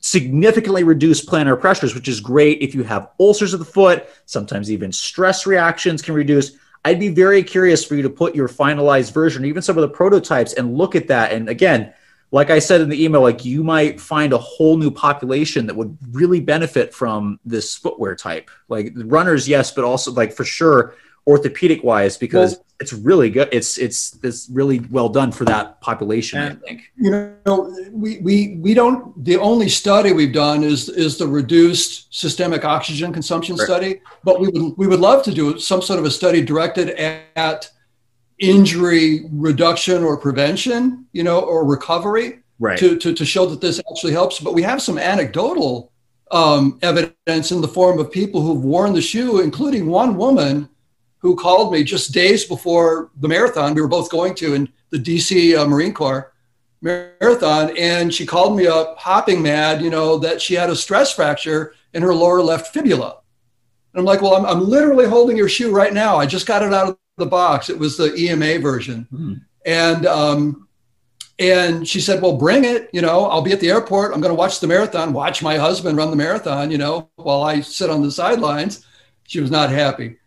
[0.00, 4.08] significantly reduce plantar pressures, which is great if you have ulcers of the foot.
[4.26, 6.52] Sometimes even stress reactions can reduce.
[6.84, 9.88] I'd be very curious for you to put your finalized version, even some of the
[9.88, 11.32] prototypes, and look at that.
[11.32, 11.92] And again,
[12.32, 15.76] like I said in the email, like you might find a whole new population that
[15.76, 18.50] would really benefit from this footwear type.
[18.68, 20.94] Like runners, yes, but also like for sure
[21.26, 23.48] orthopedic wise because well, it's really good.
[23.52, 26.40] It's it's it's really well done for that population.
[26.40, 26.90] I think.
[26.96, 27.10] You
[27.44, 29.22] know, we we we don't.
[29.22, 33.64] The only study we've done is is the reduced systemic oxygen consumption right.
[33.64, 34.00] study.
[34.24, 36.90] But we would we would love to do some sort of a study directed
[37.36, 37.70] at
[38.38, 41.06] injury reduction or prevention.
[41.12, 42.38] You know, or recovery.
[42.58, 42.78] Right.
[42.78, 44.40] To to to show that this actually helps.
[44.40, 45.92] But we have some anecdotal
[46.30, 50.69] um, evidence in the form of people who've worn the shoe, including one woman
[51.20, 54.98] who called me just days before the marathon we were both going to in the
[54.98, 56.32] DC uh, Marine Corps
[56.82, 57.76] marathon.
[57.76, 61.74] And she called me up, hopping mad, you know, that she had a stress fracture
[61.92, 63.18] in her lower left fibula.
[63.92, 66.16] And I'm like, well, I'm, I'm literally holding your shoe right now.
[66.16, 67.68] I just got it out of the box.
[67.68, 69.06] It was the EMA version.
[69.12, 69.34] Mm-hmm.
[69.66, 70.68] And, um,
[71.38, 74.12] and she said, well, bring it, you know, I'll be at the airport.
[74.12, 77.42] I'm going to watch the marathon, watch my husband run the marathon, you know, while
[77.42, 78.86] I sit on the sidelines.
[79.26, 80.18] She was not happy.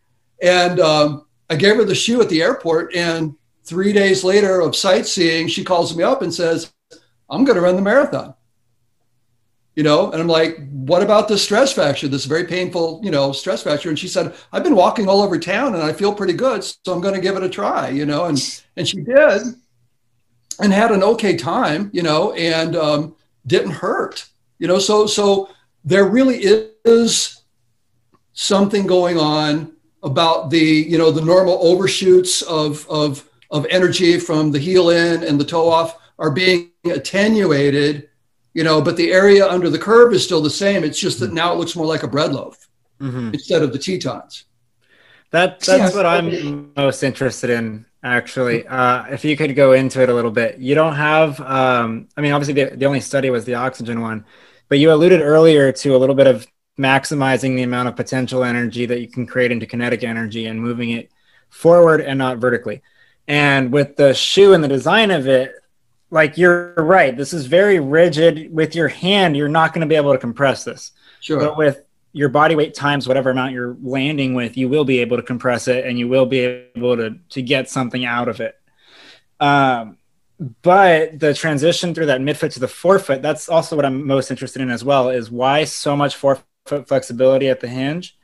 [0.43, 2.93] And um, I gave her the shoe at the airport.
[2.93, 6.71] And three days later of sightseeing, she calls me up and says,
[7.29, 8.36] I'm going to run the marathon.
[9.75, 13.32] You know, and I'm like, what about the stress fracture, this very painful, you know,
[13.32, 13.89] stress fracture?
[13.89, 16.63] And she said, I've been walking all over town and I feel pretty good.
[16.63, 19.41] So I'm going to give it a try, you know, and, and she did
[20.60, 23.15] and had an okay time, you know, and um,
[23.47, 24.29] didn't hurt,
[24.60, 24.77] you know.
[24.77, 25.49] So, so
[25.84, 26.43] there really
[26.86, 27.41] is
[28.34, 29.73] something going on
[30.04, 35.24] about the you know the normal overshoots of of of energy from the heel in
[35.24, 38.10] and the toe off are being attenuated
[38.54, 40.84] you know but the area under the curve is still the same.
[40.84, 42.68] It's just that now it looks more like a bread loaf
[43.00, 43.30] mm-hmm.
[43.34, 44.46] instead of the tetons.
[45.32, 48.68] That that's what i'm most interested in actually.
[48.68, 50.60] Uh, if you could go into it a little bit.
[50.60, 54.26] You don't have um, i mean obviously the, the only study was the oxygen one
[54.70, 58.86] but you alluded earlier to a little bit of maximizing the amount of potential energy
[58.86, 61.12] that you can create into kinetic energy and moving it
[61.50, 62.82] forward and not vertically.
[63.28, 65.54] And with the shoe and the design of it,
[66.10, 68.54] like you're right, this is very rigid.
[68.54, 70.92] With your hand, you're not going to be able to compress this.
[71.22, 71.40] Sure.
[71.40, 75.18] But with your body weight times whatever amount you're landing with, you will be able
[75.18, 76.40] to compress it and you will be
[76.76, 78.56] able to to get something out of it.
[79.40, 79.98] Um,
[80.62, 84.62] but the transition through that midfoot to the forefoot, that's also what I'm most interested
[84.62, 88.17] in as well, is why so much forefoot foot flexibility at the hinge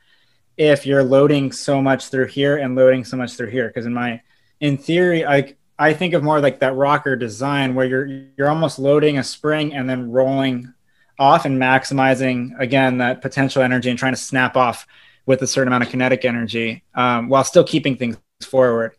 [0.57, 3.67] if you're loading so much through here and loading so much through here.
[3.67, 4.21] Because in my
[4.59, 8.05] in theory i i think of more like that rocker design where you're
[8.37, 10.73] you're almost loading a spring and then rolling
[11.17, 14.85] off and maximizing again that potential energy and trying to snap off
[15.25, 18.95] with a certain amount of kinetic energy um, while still keeping things forward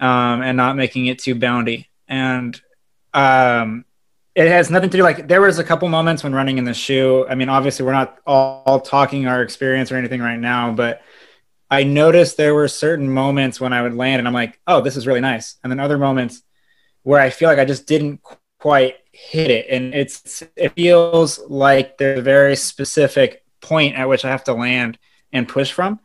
[0.00, 1.88] um, and not making it too boundy.
[2.08, 2.60] And
[3.14, 3.84] um,
[4.34, 6.74] it has nothing to do like there was a couple moments when running in the
[6.74, 7.26] shoe.
[7.28, 11.02] I mean obviously we're not all, all, talking our experience or anything right now but
[11.70, 14.96] i noticed there were certain moments when i would land and i'm like oh this
[14.96, 15.56] is really nice.
[15.62, 16.42] And then other moments
[17.02, 18.20] where i feel like i just didn't
[18.58, 19.66] quite hit it.
[19.68, 24.54] And it's it feels like there's a very specific point at which i have to
[24.54, 24.98] land
[25.32, 26.00] and push from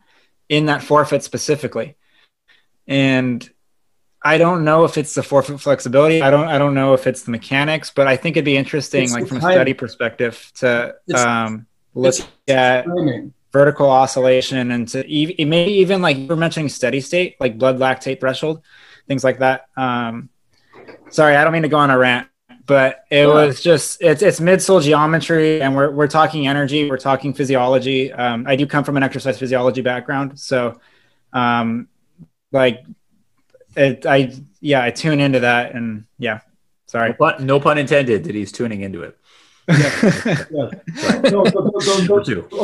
[0.48, 1.96] in that forefoot specifically.
[2.86, 3.48] And
[4.22, 6.20] I don't know if it's the forefoot flexibility.
[6.20, 6.46] I don't.
[6.46, 9.26] I don't know if it's the mechanics, but I think it'd be interesting, it's like
[9.26, 12.14] from a study perspective, to um, look
[12.46, 13.32] at timing.
[13.50, 17.78] vertical oscillation and to e- maybe even like you were mentioning steady state, like blood
[17.78, 18.62] lactate threshold,
[19.08, 19.66] things like that.
[19.76, 20.28] Um,
[21.08, 22.28] sorry, I don't mean to go on a rant,
[22.66, 23.32] but it yeah.
[23.32, 28.12] was just it's it's midsole geometry, and we're we're talking energy, we're talking physiology.
[28.12, 30.78] Um, I do come from an exercise physiology background, so
[31.32, 31.88] um,
[32.52, 32.84] like
[33.76, 36.40] it, I yeah, I tune into that, and yeah,
[36.86, 37.10] sorry.
[37.10, 39.16] No pun, no pun intended that he's tuning into it.
[39.68, 40.44] yeah.
[40.50, 41.20] yeah.
[41.30, 41.44] No,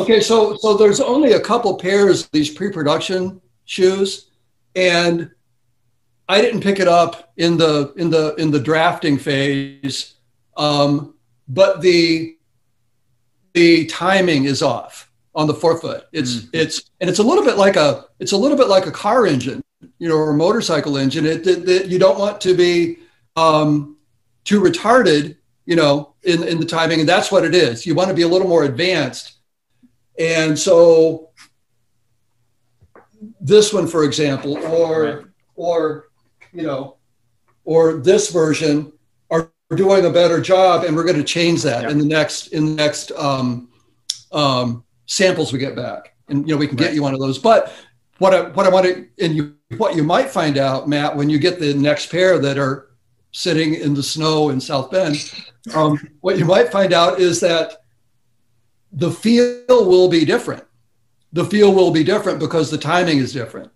[0.03, 4.31] okay, so so there's only a couple pairs of these pre-production shoes,
[4.75, 5.31] and
[6.29, 10.14] I didn't pick it up in the in the in the drafting phase,
[10.57, 11.14] um,
[11.49, 12.37] but the
[13.55, 15.06] the timing is off
[15.37, 16.07] on the forefoot.
[16.12, 16.49] It's mm-hmm.
[16.53, 19.27] it's and it's a little bit like a it's a little bit like a car
[19.27, 19.62] engine
[19.99, 21.27] you know, or a motorcycle engine.
[21.27, 22.99] It, it you don't want to be
[23.37, 23.96] um,
[24.44, 27.01] too retarded, you know, in, in the timing.
[27.01, 27.87] And that's what it is.
[27.87, 29.35] You want to be a little more advanced.
[30.18, 31.31] And so
[33.40, 35.25] this one, for example, or, right.
[35.55, 36.09] or,
[36.53, 36.96] you know,
[37.64, 38.92] or this version
[39.31, 40.85] are doing a better job.
[40.85, 43.68] And we're going to change that in the next, in the next um,
[44.33, 46.14] um, samples we get back.
[46.29, 46.87] And, you know, we can right.
[46.87, 47.73] get you one of those, but
[48.19, 51.29] what I, what I want to, and you what you might find out, Matt, when
[51.29, 52.90] you get the next pair that are
[53.33, 55.16] sitting in the snow in South Bend,
[55.75, 57.85] um, what you might find out is that
[58.92, 60.64] the feel will be different.
[61.33, 63.71] The feel will be different because the timing is different.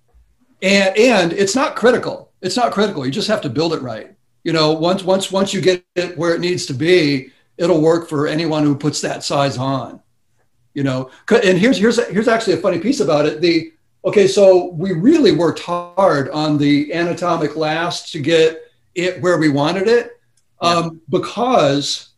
[0.62, 2.32] And, and it's not critical.
[2.40, 3.04] It's not critical.
[3.04, 4.14] You just have to build it right.
[4.44, 8.08] You know, once once once you get it where it needs to be, it'll work
[8.08, 10.00] for anyone who puts that size on.
[10.74, 13.40] You know, and here's here's here's actually a funny piece about it.
[13.40, 18.62] The Okay, so we really worked hard on the anatomic last to get
[18.94, 20.18] it where we wanted it
[20.62, 22.10] um, because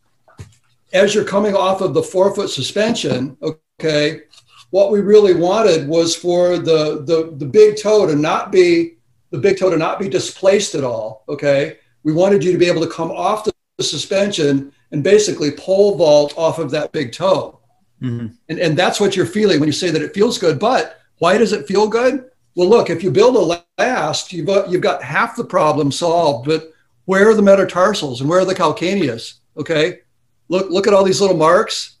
[0.93, 4.21] as you're coming off of the forefoot suspension, okay,
[4.69, 8.95] what we really wanted was for the, the, the big toe to not be
[9.31, 11.23] the big toe to not be displaced at all.
[11.27, 15.97] Okay, we wanted you to be able to come off the suspension and basically pole
[15.97, 17.59] vault off of that big toe.
[18.03, 18.27] Mm-hmm.
[18.49, 20.59] And, and that's what you're feeling when you say that it feels good.
[20.59, 22.29] But why does it feel good?
[22.55, 26.45] Well, look, if you build a last, you've got, you've got half the problem solved,
[26.47, 26.71] but
[27.05, 29.35] where are the metatarsals and where are the calcaneus?
[29.57, 30.01] Okay.
[30.49, 31.97] Look, look at all these little marks.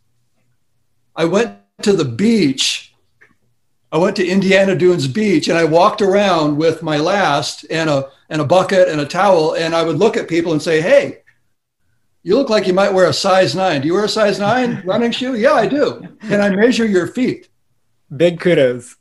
[1.15, 2.93] I went to the beach
[3.93, 8.09] I went to Indiana Dunes Beach and I walked around with my last and a
[8.27, 11.19] and a bucket and a towel and I would look at people and say, "Hey,
[12.23, 13.81] you look like you might wear a size 9.
[13.81, 17.07] Do you wear a size 9 running shoe?" "Yeah, I do." Can I measure your
[17.07, 17.49] feet?
[18.15, 18.95] Big kudos.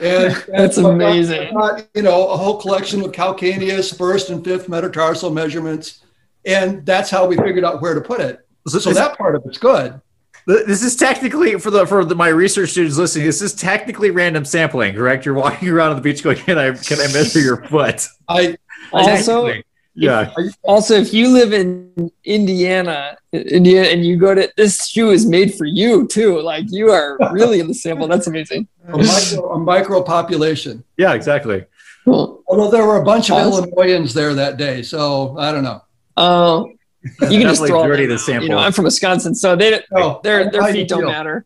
[0.00, 1.52] And, That's and amazing.
[1.54, 6.04] got, you know, a whole collection of calcaneus first and fifth metatarsal measurements
[6.44, 8.46] and that's how we figured out where to put it.
[8.66, 10.00] So, So that part of it's good.
[10.46, 13.26] this is technically for the for the, my research students listening.
[13.26, 15.26] This is technically random sampling, correct?
[15.26, 18.56] You're walking around on the beach going, "Can I can I measure your foot?" I
[18.92, 19.64] Also, Technically.
[20.00, 20.32] Yeah.
[20.62, 25.54] also, if you live in Indiana, Indiana, and you go to this shoe is made
[25.54, 26.40] for you too.
[26.40, 28.06] Like you are really in the sample.
[28.08, 28.68] That's amazing.
[28.86, 30.84] a micro, a micro population.
[30.96, 31.64] Yeah, exactly.
[32.04, 32.42] Cool.
[32.48, 33.64] Although there were a bunch of Awesome.
[33.64, 35.82] Illinoisans there that day, so I don't know.
[36.16, 36.70] Oh,
[37.02, 38.44] you can just throw dirty the sample.
[38.44, 41.44] You know, I'm from Wisconsin, so they don't- Oh, their their feet you don't matter.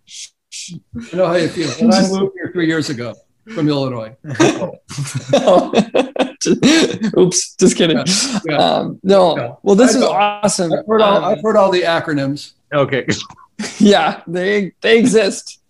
[1.13, 1.71] I know how you feel.
[1.81, 3.15] And I moved here three years ago
[3.55, 4.15] from Illinois.
[7.19, 8.03] Oops, just kidding.
[8.49, 8.57] Yeah.
[8.57, 9.55] Um, no, Yeah.
[9.63, 10.73] well, this I is awesome.
[10.73, 12.53] I've heard all, Um, I've heard all the acronyms.
[12.73, 13.07] Okay.
[13.79, 15.61] yeah, they they exist.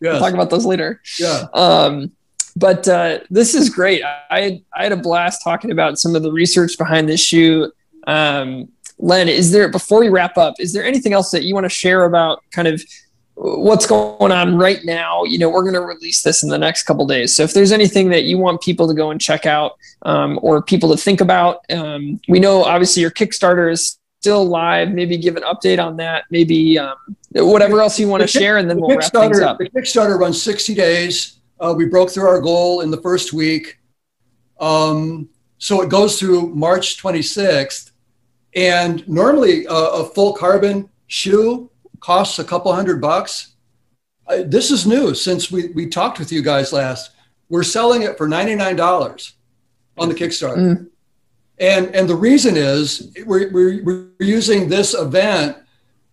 [0.00, 1.00] We'll talk about those later.
[1.18, 1.46] Yeah.
[1.52, 2.12] Um,
[2.56, 4.02] but uh, this is great.
[4.30, 7.70] I had, I had a blast talking about some of the research behind this shoe.
[8.06, 10.54] Um, Len, is there before we wrap up?
[10.58, 12.82] Is there anything else that you want to share about kind of
[13.40, 15.24] what's going on right now?
[15.24, 17.34] You know, we're going to release this in the next couple days.
[17.34, 20.62] So if there's anything that you want people to go and check out um, or
[20.62, 24.90] people to think about, um, we know obviously your Kickstarter is still live.
[24.90, 26.24] Maybe give an update on that.
[26.30, 26.96] Maybe um,
[27.32, 29.56] whatever else you want to share, and then we'll wrap things up.
[29.56, 31.38] the Kickstarter runs 60 days.
[31.58, 33.78] Uh, we broke through our goal in the first week.
[34.60, 37.92] Um, so it goes through March 26th.
[38.54, 43.54] And normally a, a full carbon shoe costs a couple hundred bucks.
[44.26, 47.12] Uh, this is new since we, we talked with you guys last.
[47.48, 49.32] We're selling it for $99
[49.98, 50.56] on the Kickstarter.
[50.56, 50.90] Mm.
[51.58, 55.56] And, and the reason is we're, we're, we're using this event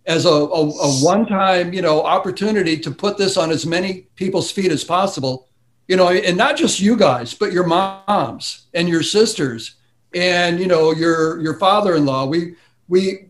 [0.08, 4.50] as a, a, a one-time you know opportunity to put this on as many people's
[4.50, 5.48] feet as possible
[5.86, 9.76] you know and not just you guys but your moms and your sisters
[10.14, 12.54] and you know your your father-in-law we
[12.88, 13.27] we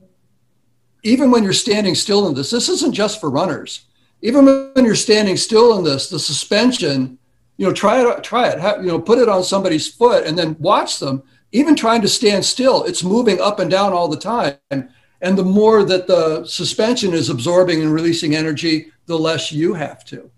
[1.09, 3.87] even when you're standing still in this this isn't just for runners.
[4.21, 4.45] Even
[4.75, 7.19] when you're standing still in this the suspension
[7.57, 8.59] you know try it try it.
[8.59, 11.23] Have, you know put it on somebody's foot and then watch them.
[11.53, 14.57] Even trying to stand still it's moving up and down all the time.
[14.71, 20.05] And the more that the suspension is absorbing and releasing energy, the less you have
[20.07, 20.31] to.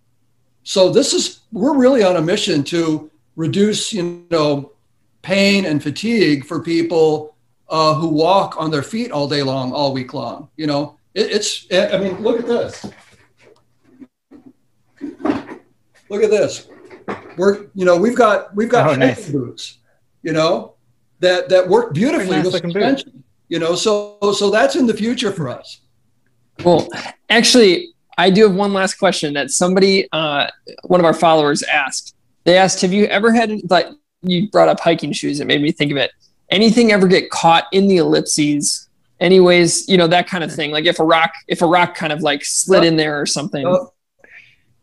[0.62, 4.72] So this is we're really on a mission to reduce, you know,
[5.22, 7.29] pain and fatigue for people
[7.70, 10.48] uh, who walk on their feet all day long, all week long.
[10.56, 11.66] You know, it, it's.
[11.72, 12.86] I mean, look at this.
[16.08, 16.68] Look at this.
[17.36, 19.30] We're, you know, we've got we've got Oh, hiking nice.
[19.30, 19.78] boots,
[20.22, 20.74] you know,
[21.20, 22.82] that that work beautifully nice with looking boot.
[22.82, 23.24] suspension.
[23.48, 25.80] You know, so so that's in the future for us.
[26.64, 26.88] Well,
[27.30, 30.48] actually, I do have one last question that somebody, uh,
[30.84, 32.14] one of our followers asked.
[32.44, 33.86] They asked, "Have you ever had like
[34.22, 35.40] you brought up hiking shoes?
[35.40, 36.10] It made me think of it.
[36.50, 38.88] Anything ever get caught in the ellipses?
[39.20, 40.70] Anyways, you know that kind of thing.
[40.70, 43.66] Like if a rock, if a rock kind of like slid in there or something.
[43.66, 43.80] Yep.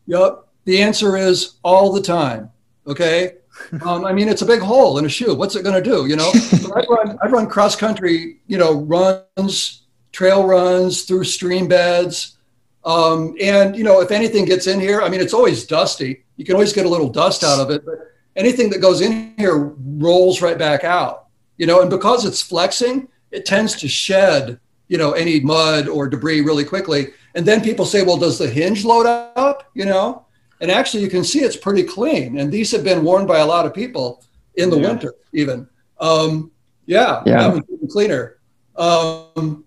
[0.06, 0.44] Yep.
[0.64, 2.50] The answer is all the time.
[2.86, 3.34] Okay.
[3.84, 5.34] Um, I mean, it's a big hole in a shoe.
[5.34, 6.06] What's it going to do?
[6.06, 6.30] You know,
[6.76, 12.38] I run, I run cross country, you know, runs, trail runs through stream beds.
[12.84, 16.24] Um, and, you know, if anything gets in here, I mean, it's always dusty.
[16.36, 17.96] You can always get a little dust out of it, but
[18.36, 21.26] anything that goes in here rolls right back out,
[21.58, 26.08] you know, and because it's flexing, it tends to shed, you know, any mud or
[26.08, 27.08] debris really quickly.
[27.34, 29.70] And then people say, well, does the hinge load up?
[29.74, 30.24] You know,
[30.60, 32.38] and actually you can see it's pretty clean.
[32.38, 34.88] And these have been worn by a lot of people in the Yeah.
[34.88, 35.68] winter, even.
[36.00, 36.50] Um,
[36.86, 37.38] yeah, Yeah.
[37.42, 38.38] that was even cleaner.
[38.76, 39.64] Um,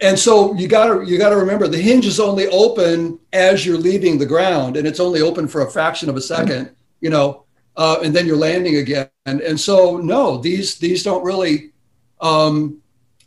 [0.00, 4.18] and so you gotta you gotta remember the hinge is only open as you're leaving
[4.18, 7.43] the ground, and it's only open for a fraction of a second, you know,
[7.76, 9.08] uh, and then you're landing again.
[9.26, 11.72] And, and so no, these these don't really
[12.20, 12.80] um,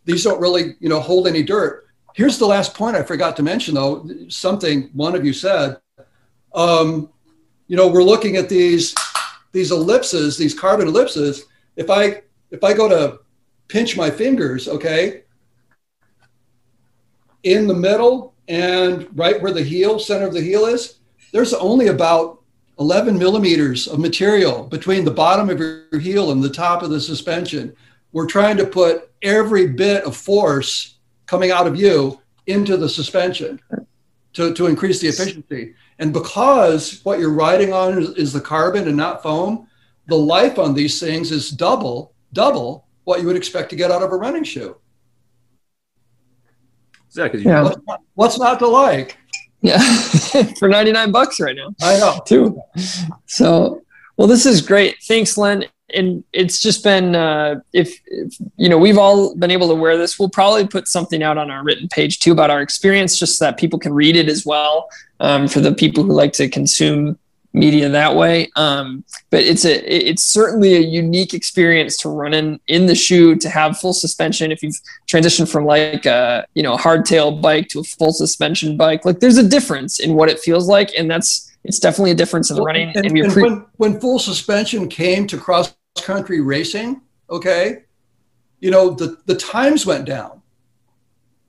[0.05, 1.87] these don't really you know hold any dirt.
[2.13, 5.77] Here's the last point I forgot to mention though, something one of you said.
[6.53, 7.09] Um,
[7.67, 8.95] you know, we're looking at these
[9.51, 11.45] these ellipses, these carbon ellipses.
[11.75, 12.21] If I
[12.51, 13.19] if I go to
[13.67, 15.23] pinch my fingers, okay,
[17.43, 20.99] in the middle and right where the heel, center of the heel is,
[21.33, 22.41] there's only about
[22.79, 27.01] 11 millimeters of material between the bottom of your heel and the top of the
[27.01, 27.75] suspension.
[28.11, 33.59] We're trying to put every bit of force coming out of you into the suspension
[34.33, 35.73] to, to increase the efficiency.
[35.99, 39.67] And because what you're riding on is, is the carbon and not foam,
[40.07, 44.03] the life on these things is double, double what you would expect to get out
[44.03, 44.77] of a running shoe.
[47.15, 47.63] Yeah, because Yeah.
[47.63, 49.17] What's not, what's not to like?
[49.61, 49.79] Yeah,
[50.59, 51.73] for 99 bucks right now.
[51.81, 52.21] I know.
[52.25, 52.61] too.
[53.25, 53.83] So,
[54.15, 54.97] well, this is great.
[55.03, 55.65] Thanks, Len.
[55.93, 59.97] And it's just been, uh, if, if, you know, we've all been able to wear
[59.97, 63.37] this, we'll probably put something out on our written page too about our experience, just
[63.37, 64.89] so that people can read it as well
[65.21, 67.17] um, for the people who like to consume
[67.53, 68.51] media that way.
[68.55, 73.35] Um, but it's a, it's certainly a unique experience to run in, in the shoe,
[73.37, 74.51] to have full suspension.
[74.51, 79.05] If you've transitioned from like a, you know, hardtail bike to a full suspension bike,
[79.05, 80.91] like there's a difference in what it feels like.
[80.97, 82.89] And that's, it's definitely a difference in the running.
[82.95, 87.83] And, And, and appre- when, when full suspension came to cross country racing, okay,
[88.59, 90.41] you know, the, the times went down.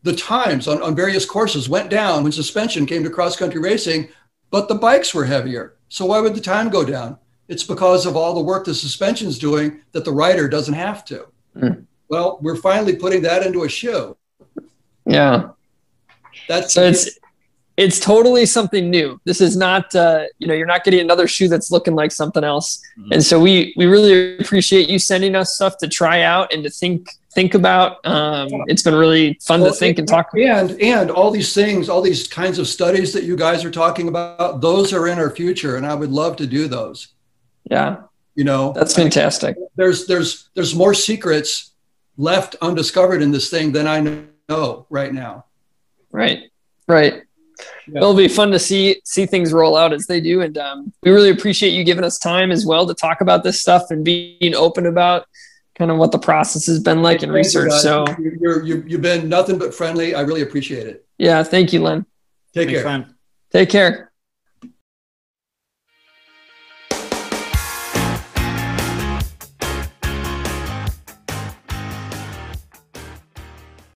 [0.05, 4.09] The times on, on various courses went down when suspension came to cross country racing,
[4.51, 5.75] but the bikes were heavier.
[5.89, 7.19] So why would the time go down?
[7.49, 11.27] It's because of all the work the suspension's doing that the rider doesn't have to.
[11.57, 11.87] Mm.
[12.09, 14.17] Well, we're finally putting that into a shoe.
[15.07, 15.51] yeah.
[16.47, 17.19] That's So it's,
[17.85, 19.21] it's totally something new.
[19.25, 22.43] This is not, uh, you know, you're not getting another shoe that's looking like something
[22.45, 22.83] else.
[22.99, 23.09] Mhm.
[23.15, 26.71] And so we, we really appreciate you sending us stuff to try out and to
[26.71, 28.05] think, think about.
[28.05, 30.31] Um, it's been really fun Well, to think and talk.
[30.37, 34.09] and and all these things all these kinds of studies that you guys are talking
[34.09, 36.99] about those are in our future and i would love to do those
[37.71, 37.97] Yeah.
[38.35, 39.57] you know That's fantastic.
[39.77, 41.73] there's there's there's more secrets
[42.17, 43.99] left undiscovered in this thing than i
[44.49, 45.45] know right now
[46.11, 46.51] Right.
[46.89, 47.23] Right.
[47.87, 47.99] Yeah.
[47.99, 51.11] It'll be fun to see see things roll out as they do, and um, we
[51.11, 54.55] really appreciate you giving us time as well to talk about this stuff and being
[54.55, 55.27] open about
[55.77, 57.73] kind of what the process has been like in Thank you, research.
[57.73, 61.83] So you're, you're, you've been nothing but friendly i really appreciate it yeah, thank you,
[61.83, 62.07] Len.
[62.55, 63.15] take Thanks, care Len.
[63.51, 64.08] Take care.